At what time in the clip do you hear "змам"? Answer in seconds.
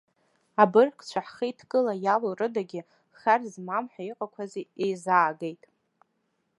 3.53-3.85